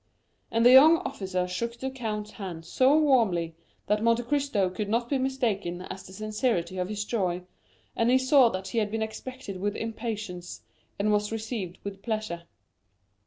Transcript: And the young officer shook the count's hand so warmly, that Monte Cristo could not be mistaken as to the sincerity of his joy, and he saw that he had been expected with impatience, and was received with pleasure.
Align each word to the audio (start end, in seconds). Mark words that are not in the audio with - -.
And 0.49 0.65
the 0.65 0.71
young 0.71 0.97
officer 0.97 1.47
shook 1.47 1.77
the 1.77 1.91
count's 1.91 2.31
hand 2.31 2.65
so 2.65 2.97
warmly, 2.97 3.55
that 3.85 4.01
Monte 4.03 4.23
Cristo 4.23 4.67
could 4.71 4.89
not 4.89 5.09
be 5.09 5.19
mistaken 5.19 5.83
as 5.83 6.01
to 6.01 6.07
the 6.07 6.13
sincerity 6.13 6.79
of 6.79 6.89
his 6.89 7.05
joy, 7.05 7.43
and 7.95 8.09
he 8.09 8.17
saw 8.17 8.49
that 8.49 8.69
he 8.69 8.79
had 8.79 8.89
been 8.89 9.03
expected 9.03 9.57
with 9.59 9.75
impatience, 9.75 10.61
and 10.97 11.11
was 11.11 11.31
received 11.31 11.77
with 11.83 12.01
pleasure. 12.01 12.45